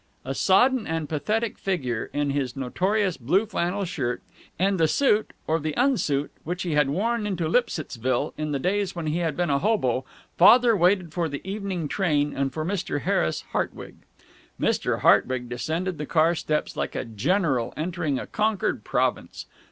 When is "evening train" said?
11.47-12.35